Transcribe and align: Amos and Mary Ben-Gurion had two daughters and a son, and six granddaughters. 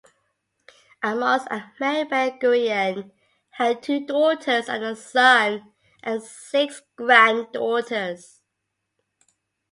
Amos 1.05 1.43
and 1.51 1.63
Mary 1.79 2.05
Ben-Gurion 2.07 3.11
had 3.51 3.83
two 3.83 4.03
daughters 4.03 4.67
and 4.67 4.83
a 4.83 4.95
son, 4.95 5.71
and 6.01 6.23
six 6.23 6.81
granddaughters. 6.95 8.41